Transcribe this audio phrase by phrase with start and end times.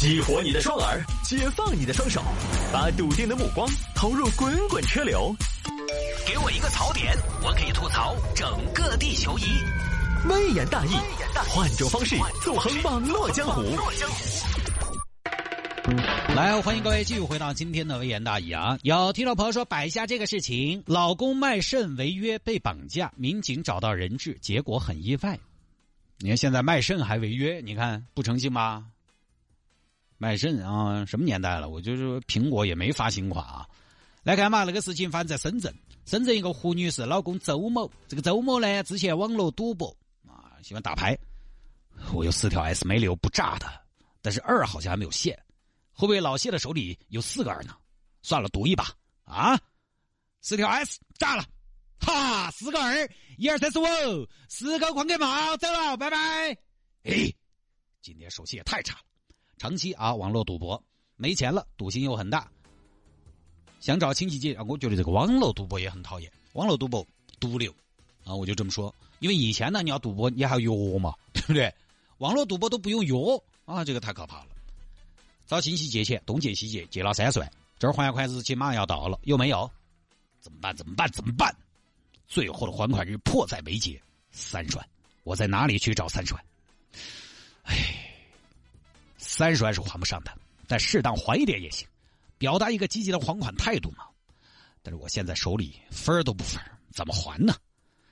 [0.00, 2.22] 激活你的双耳，解放你的双手，
[2.72, 5.36] 把笃定的目光投入滚滚车流。
[6.26, 9.42] 给我一个槽点，我可以吐槽整个地球仪。
[10.26, 10.92] 微言大义，
[11.50, 13.62] 换种方式纵横网络江湖。
[16.34, 18.78] 来，欢迎各位继续回到今天的微言大义啊！
[18.80, 25.38] 有听众朋友说，摆下这个事情，老公卖肾违约被绑架，民警找到人质，结果很意外。
[26.20, 28.82] 你看现在卖肾还违约，你看不诚信吧？
[30.20, 31.70] 卖肾啊，什么年代了？
[31.70, 33.66] 我就说苹果也没发新款啊。
[34.22, 35.74] 来看嘛，那个事情发生在深圳，
[36.04, 39.96] 深圳一个胡女士老公周某，这个周某呢之前网络赌博
[40.28, 41.16] 啊，喜欢打牌，
[42.12, 43.66] 我有四条 S 没留不炸的，
[44.20, 45.42] 但是二好像还没有现。
[45.94, 47.74] 会不会老谢的手里有四个二呢？
[48.20, 48.92] 算了，赌一把
[49.24, 49.58] 啊！
[50.42, 51.44] 四条 S 炸了，
[51.98, 56.18] 哈，四个二，一二三四五，四个矿给帽走了，拜拜。
[57.04, 57.32] 哎，
[58.02, 59.00] 今天手气也太差了，
[59.60, 60.82] 长期啊网络赌博，
[61.16, 62.50] 没钱了，赌性又很大，
[63.78, 64.64] 想找亲戚借啊。
[64.66, 67.06] 我觉得这个网络赌博也很讨厌，网络赌博
[67.38, 67.70] 毒瘤
[68.24, 68.94] 啊，我就这么说。
[69.18, 71.70] 因为以前呢，你要赌博，你还要药嘛，对不对？
[72.16, 74.46] 网络赌博都不用药啊，这个太可怕了。
[75.46, 79.70] 找亲戚借钱，东借西借，借了三十万，这儿还款日期马上要到了，有没有？
[80.40, 80.74] 怎么办？
[80.74, 81.06] 怎么办？
[81.12, 81.54] 怎么办？
[82.26, 84.88] 最后的还款日迫在眉睫，三十万，
[85.22, 86.42] 我在哪里去找三十万？
[87.64, 87.99] 哎，
[89.40, 90.36] 三十万是还不上的，
[90.68, 91.88] 但适当还一点也行，
[92.36, 94.04] 表达一个积极的还款态度嘛。
[94.82, 96.60] 但是我现在手里分都不分
[96.92, 97.54] 怎么还呢？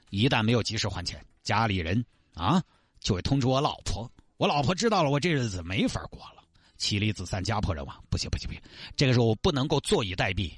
[0.08, 2.62] 一旦没有及时还钱，家里人啊
[3.00, 6.42] 就会通知我老婆，我老婆知道了，我这日子没法过了。
[6.78, 8.62] 妻离子散，家破人亡，不行不行不行！
[8.96, 10.50] 这个时候我不能够坐以待毙，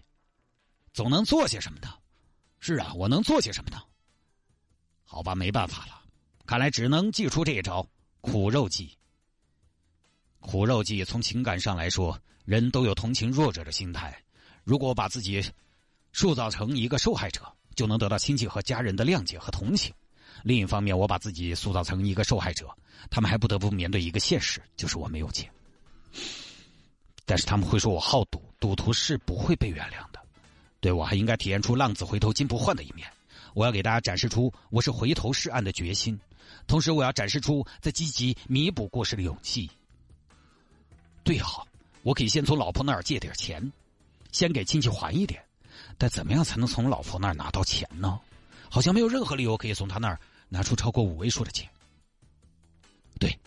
[0.92, 1.88] 总能做些什么的。
[2.60, 3.82] 是啊，我能做些什么呢？
[5.02, 6.00] 好吧，没办法了，
[6.46, 7.84] 看来只能祭出这一招——
[8.22, 8.96] 苦肉计。
[10.50, 14.20] 苦肉计从情感上来说，人都有同情弱者的心态。
[14.64, 15.40] 如果把自己
[16.12, 17.42] 塑造成一个受害者，
[17.76, 19.94] 就能得到亲戚和家人的谅解和同情。
[20.42, 22.68] 另一方面，我把自己塑造成一个受害者，
[23.10, 25.48] 他们还不得不面对一个现实，就是我没有钱。
[27.24, 30.20] 但是他们会说我好赌，赌徒是不会被原谅的。
[30.80, 33.08] 对我还应该体现出浪子回头金不换的一面。
[33.54, 36.18] 我要给大家展示出我是回头是岸的决心，
[36.66, 39.70] 同时我要展示出在积极弥补过失的勇气。
[41.22, 41.66] 对好，
[42.02, 43.72] 我可以先从老婆那儿借点钱，
[44.32, 45.44] 先给亲戚还一点。
[45.96, 48.20] 但怎么样才能从老婆那儿拿到钱呢？
[48.70, 51.68] 好像没有任何理由可以从他那儿拿出超过五位数的钱。
[53.18, 53.38] 对，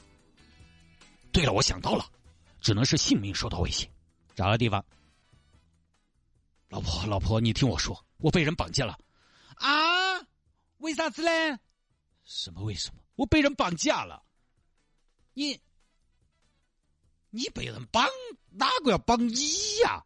[1.32, 2.06] 对了，我想到了。
[2.62, 3.90] 只能是性命受到威胁，
[4.36, 4.84] 找个地方。
[6.70, 8.98] 老婆，老婆，你听我说，我被人绑架了，
[9.56, 10.22] 啊？
[10.78, 11.60] 为啥子呢？
[12.24, 13.02] 什么为什么？
[13.16, 14.24] 我被人绑架了。
[15.34, 15.60] 你，
[17.36, 18.08] 你被人绑，
[18.52, 19.34] 哪个要绑你
[19.84, 20.04] 呀？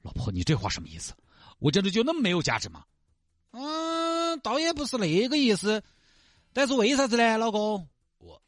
[0.00, 1.12] 老婆，你这话什么意思？
[1.58, 2.86] 我真的就那么没有价值吗？
[3.50, 5.84] 嗯，倒也不是那个意思，
[6.54, 7.86] 但是为啥子呢，老公？
[8.16, 8.42] 我，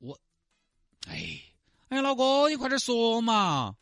[0.00, 0.20] 我，
[1.06, 1.40] 哎。
[1.88, 3.74] 哎，老公，你快点说嘛！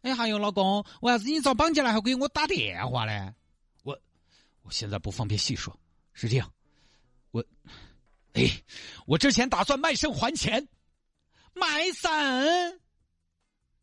[0.00, 3.34] 哎，还有老公，为啥子你遭绑架了还给我打电话呢？
[3.82, 4.00] 我，
[4.62, 5.78] 我现在不方便细说。
[6.14, 6.50] 是这样，
[7.32, 7.44] 我，
[8.32, 8.48] 哎，
[9.06, 10.66] 我之前打算卖肾还钱。
[11.58, 12.80] 卖肾？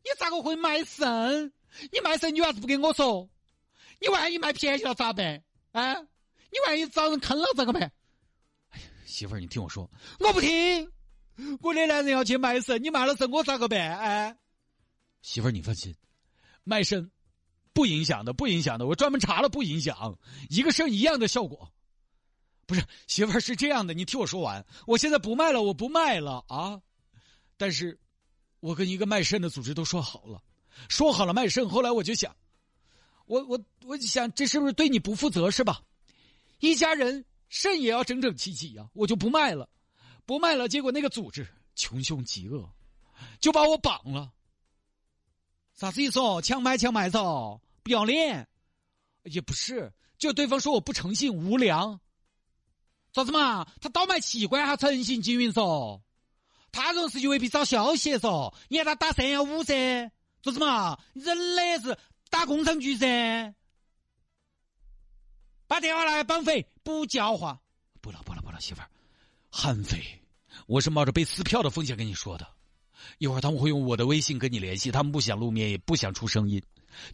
[0.02, 1.52] 你咋个会卖肾？
[1.92, 3.28] 你卖肾你为啥子不跟我说？
[4.00, 5.42] 你万一卖便宜了咋办？
[5.72, 5.94] 啊？
[6.50, 7.92] 你万一找人坑了咋个办？
[8.70, 10.90] 哎呀，媳妇儿，你听我说，我不听。
[11.60, 13.98] 我的男人要去卖肾，你卖了肾我咋个办？
[13.98, 14.36] 哎，
[15.22, 15.94] 媳妇儿你放心，
[16.64, 17.10] 卖肾
[17.74, 18.86] 不影响的，不影响的。
[18.86, 21.70] 我专门查了，不影响，一个肾一样的效果。
[22.64, 24.64] 不是媳妇儿是这样的，你听我说完。
[24.86, 26.80] 我现在不卖了，我不卖了啊！
[27.56, 27.98] 但是，
[28.60, 30.42] 我跟一个卖肾的组织都说好了，
[30.88, 31.68] 说好了卖肾。
[31.68, 32.36] 后来我就想，
[33.26, 35.82] 我我我想，这是不是对你不负责是吧？
[36.60, 39.68] 一家人肾也要整整齐齐呀，我就不卖了。
[40.24, 42.68] 不卖了，结果那个组织穷凶极恶，
[43.40, 44.32] 就把我绑了。
[45.74, 46.40] 啥子意思哦？
[46.42, 47.60] 强买强卖嗦？
[47.82, 48.48] 不要脸？
[49.24, 52.00] 也不是，就对方说我不诚信、无良。
[53.12, 53.66] 咋子嘛？
[53.80, 56.00] 他倒卖器官还诚信经营嗦？
[56.72, 58.54] 他这种事情未必找消息嗦？
[58.68, 60.10] 你看他打三幺五噻？
[60.42, 60.98] 咋子嘛？
[61.14, 61.98] 人的是
[62.30, 63.54] 打工商局噻？
[65.66, 67.60] 把电话拿来绑匪，不教化。
[68.00, 68.88] 不了不了不了，媳妇儿。
[69.50, 70.22] 悍匪，
[70.66, 72.46] 我是冒着被撕票的风险跟你说的。
[73.18, 76.62] 一会儿他们会用我的微信跟你联系，他们不想露面，也不想出声音。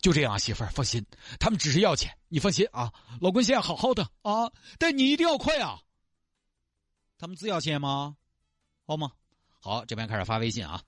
[0.00, 1.06] 就这样啊，媳妇儿放心，
[1.40, 2.92] 他们只是要钱，你放心啊。
[3.20, 5.80] 老公现在好好的啊，但你一定要快啊。
[7.16, 8.16] 他们只要钱吗？
[8.84, 9.12] 好吗？
[9.64, 10.82] 好，这边开始发微信啊。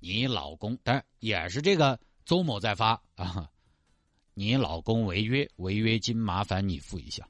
[0.00, 3.48] 你老公，当然也是这个周某在发 啊，
[4.34, 7.26] 你老公违约，违约金麻烦你付一下。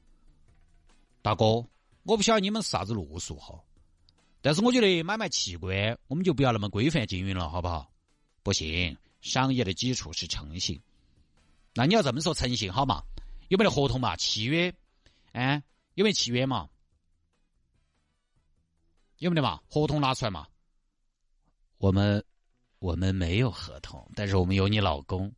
[1.21, 1.65] 大哥，
[2.03, 3.63] 我不晓得你们是啥子路数哈，
[4.41, 7.89] 但是我觉得买卖器官我们就不要那么规范经营了，好不好？
[8.43, 10.81] 不行，商业的基础是诚信。
[11.73, 13.01] 那你要这么说诚信好嘛？
[13.47, 14.17] 有没得合同嘛？
[14.17, 14.73] 契约？
[15.31, 15.63] 哎，
[15.93, 16.67] 有没有契约嘛？
[19.19, 19.61] 有没得嘛？
[19.69, 20.47] 合同拿出来嘛？
[21.77, 22.25] 我们
[22.79, 25.33] 我们没有合同，但是我们有你老公。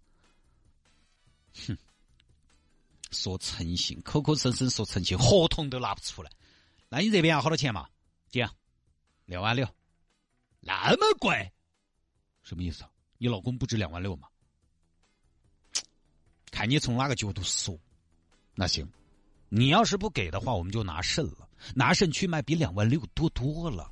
[1.53, 1.77] 哼，
[3.11, 6.31] 说诚信，口口声声说诚信，合同都拿不出来。
[6.89, 7.89] 那你这边要好多钱嘛？
[8.29, 8.47] 姐，
[9.25, 9.67] 两万六，
[10.61, 11.51] 那么贵？
[12.43, 12.85] 什么意思？
[13.17, 14.27] 你老公不值两万六吗？
[16.51, 17.77] 看你从哪个角度说。
[18.53, 18.91] 那行，
[19.53, 21.49] 你要是不给的话，我们就拿肾了。
[21.75, 23.91] 拿肾去卖比两万六多多了。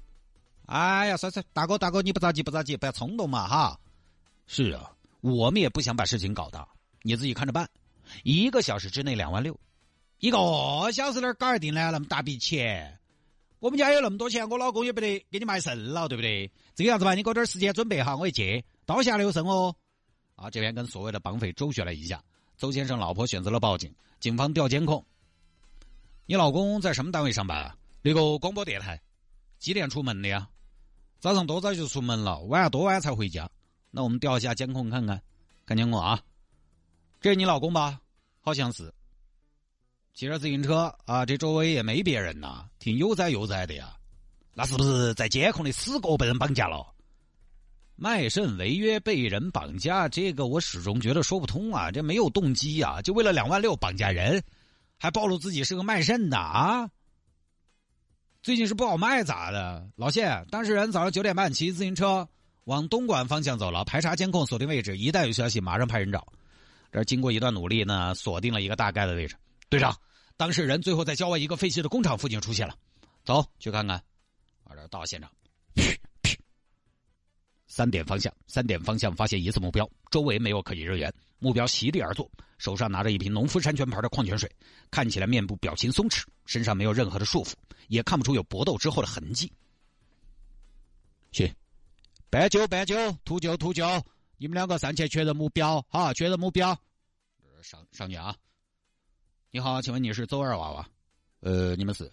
[0.67, 3.77] 哎呀，算算，大哥大哥，你不着急不着急，不要冲动嘛哈。
[4.47, 4.89] 是啊，
[5.19, 6.65] 我们也不想把事情搞大，
[7.01, 7.69] 你自己看着办。
[8.23, 9.59] 一个小时之内两万六，
[10.19, 10.37] 一个
[10.93, 11.91] 小时哪搞定呢？
[11.91, 12.97] 那么大笔钱，
[13.59, 16.49] 我们家有那么多钱，我老公也不得给你卖肾了，对不对？
[16.73, 19.75] 这个样子吧，你给我点时间准备哈，我一借，刀下留声哦。
[20.35, 22.23] 啊，这边跟所谓的绑匪周旋了一下，
[22.57, 25.05] 周先生老婆选择了报警，警方调监控。
[26.29, 27.75] 你老公在什么单位上班啊？
[28.03, 29.01] 那个广播电台。
[29.57, 30.47] 几点出门的呀？
[31.19, 33.49] 早上多早就出门了，晚上多晚才回家？
[33.89, 35.19] 那我们调一下监控看看，
[35.65, 36.21] 看监控啊。
[37.19, 37.99] 这是你老公吧？
[38.41, 38.93] 好像是。
[40.13, 43.97] 骑着自行车啊，这周围也没别人呐，挺悠哉悠哉的呀。
[44.53, 46.85] 那是不是在监控里死过被人绑架了？
[47.95, 51.89] 卖肾违约被人绑架，这个我始终觉得说不通啊！
[51.89, 54.43] 这没有动机呀，就为了两万六绑架人。
[54.99, 56.89] 还暴露自己是个卖肾的啊！
[58.43, 59.89] 最近是不好卖咋的？
[59.95, 62.27] 老谢，当事人早上九点半骑自行车
[62.65, 66.27] 往东莞方向走了，排查监控锁定位置，一旦有消息马上派人找。
[66.91, 69.37] 这经过一段努力呢，锁定了一个大概的位置。
[69.69, 69.95] 队长，
[70.35, 72.75] 当事人最后在郊外一个废弃的工厂附近出现了，
[73.23, 74.03] 走去看看。
[74.65, 75.31] 二这到现场，
[77.67, 81.13] 三点方向，三点方向发现疑似目标，周围没有可疑人员。
[81.39, 84.49] 目标席地而坐，手上拿着一瓶农夫山泉牌的矿泉水，
[84.91, 87.53] 看起来面部表情松弛，身上没有任何的束缚，
[87.87, 89.51] 也看不出有搏斗之后的痕迹。
[91.31, 91.53] 去，
[92.29, 93.85] 白酒白酒，吐酒吐酒，
[94.37, 96.77] 你们两个上前确认目标，哈，确认目标。
[97.61, 98.35] 上上去啊！
[99.51, 100.89] 你好，请问你是周二娃娃？
[101.41, 102.11] 呃，你们是？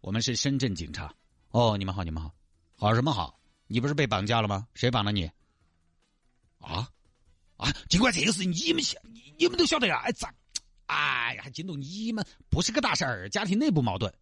[0.00, 1.14] 我们是深圳警察。
[1.50, 2.34] 哦，你们好，你们好，
[2.74, 3.38] 好什么好？
[3.66, 4.66] 你不是被绑架了吗？
[4.74, 5.30] 谁绑了你？
[6.58, 6.88] 啊？
[7.60, 7.70] 啊！
[7.90, 8.98] 尽管这个事你们晓，
[9.38, 10.00] 你们都晓得呀。
[10.04, 10.34] 哎咋？
[10.86, 12.26] 哎呀，还惊动你们？
[12.48, 14.12] 不是个大事儿，家庭内部矛盾。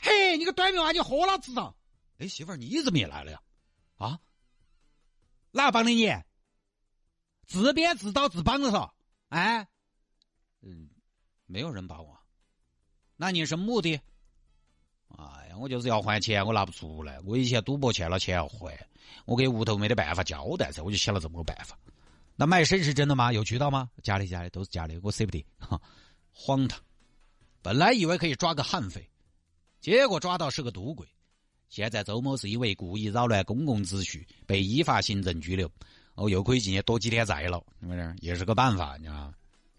[0.00, 1.74] 嘿，你个短命娃，你豁老子上！
[2.18, 3.42] 哎，媳妇儿，你怎么也来了呀？
[3.96, 4.20] 啊？
[5.50, 6.08] 哪帮的你？
[7.46, 8.90] 自编自导自帮的嗦？
[9.28, 9.66] 哎？
[10.60, 10.88] 嗯，
[11.46, 12.16] 没有人帮我。
[13.16, 14.00] 那你什么目的？
[15.08, 17.18] 哎呀，我就是要还钱，我拿不出来。
[17.20, 18.78] 我以前赌博欠了钱要还，
[19.26, 21.76] 我给屋头没得办法交代噻，我就想了这么个办法。
[22.34, 23.32] 那卖肾是真的吗？
[23.32, 23.90] 有渠道吗？
[24.02, 25.80] 假的，假的，都是假的，我舍不得，哈，
[26.32, 26.80] 荒唐！
[27.60, 29.08] 本来以为可以抓个悍匪，
[29.80, 31.06] 结果抓到是个赌鬼。
[31.68, 35.70] 现在周某是因为故意扰乱公共秩序，被依法行政拘留。
[36.14, 38.14] 哦，又可以进去躲几天债了，是不是？
[38.20, 39.34] 也是个办法，你知道吗？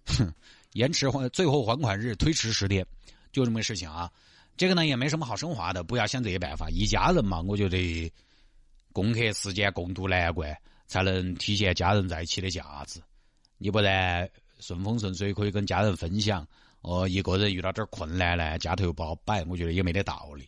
[0.06, 0.34] 哼，
[0.72, 2.86] 延迟还最后还款日推迟十天，
[3.32, 4.12] 就这么个事情啊。
[4.58, 6.70] 这个呢也没什么好升华的，不要想这些办法。
[6.70, 8.12] 一家人嘛，我觉得
[8.92, 10.56] 共克时艰，共度难关。
[10.94, 13.02] 才能体现家人在一起的价值。
[13.58, 16.48] 你不然顺风顺水可以跟家人分享，
[16.82, 20.48] 哦，一个人遇到点困难呢，家头又不好摆，我觉得也没得道理。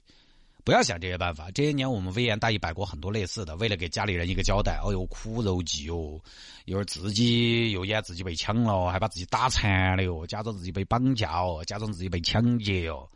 [0.64, 1.50] 不要想这些办法。
[1.50, 6.22] 这些年我们威严大义摆过很多类似的，为了给家里人一个交代，哦哟，苦肉计哦，
[6.66, 13.10] 又是自己又演自己被抢了，还把自己打残了哟，假装自己被绑架哦，假装自己被抢劫哦。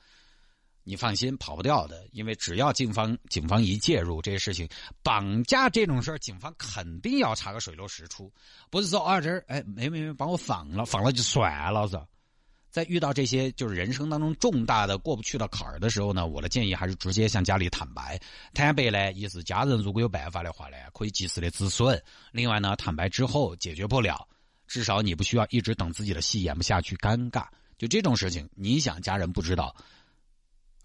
[0.90, 4.68] 你放心，跑不掉的，因为只要警方警方一介入，这些事情
[5.04, 8.34] 绑架这种事儿，警方肯定要查个水落石出，
[8.72, 12.02] 不是说啊这儿哎没没没把我放了，放了就算了是。
[12.72, 18.20] 在遇到这些就是人生当中重大的过不去的坎儿的时候呢，我的建议还是直接向家里坦白。
[18.56, 21.96] 坦白呢，一是家人如果有办法的话呢，可以及时的止损；
[22.32, 24.28] 另外呢，坦白之后解决不了，
[24.66, 27.46] 至少你不需要一直等自己的戏演不下去，尴尬。
[27.78, 29.76] 就这种事情，你想家人不知道。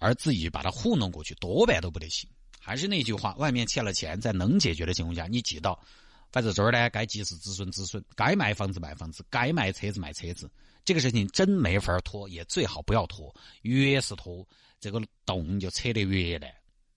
[0.04, 2.28] 而自己把他糊弄过去，多半都不得行。
[2.60, 5.82] 还是那句话，外面欠了钱，在能解决的情况下，你记到，
[6.30, 10.50] 反正这儿呢，该及时止损止损，该买房子买房子，该买车子买车子。
[10.84, 13.34] 这个事情真没法拖，也最好不要拖。
[13.62, 14.46] 越是拖，
[14.78, 16.52] 这个洞就扯得越烂，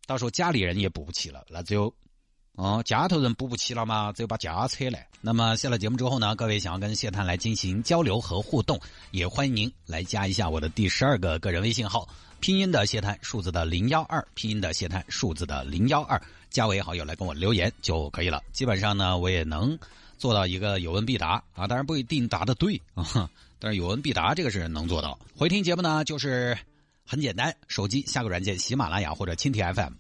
[0.06, 1.94] 到时候家里人也补不起了，那就
[2.58, 4.12] 哦，家头人补不起了吗？
[4.14, 5.08] 只有把家扯来。
[5.22, 8.80] 那么下了节目之后呢，各位想要跟谢探来进行交流和互动，
[9.12, 12.10] 也欢迎您来加一下我的第十二个个人微信号，
[12.40, 18.42] 拼音的谢探，数字的零幺二，拼音的谢探，数字的零幺二，加为好友来跟我留言就可以了。
[18.52, 19.78] 基本上呢，我也能
[20.18, 25.20] 做到一个有问必答啊，当然不一定答的对啊， 但是有问必答这个是能做到。
[25.36, 26.58] 回听节目呢，就是
[27.06, 29.94] 很简单，手机下个软件，喜马拉雅或者蜻蜓 FM，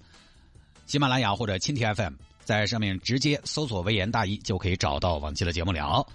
[0.88, 2.14] 喜马拉雅或者蜻蜓 FM。
[2.48, 6.08] 在上面直接搜索“微言大义”就可以找到往期的节目了。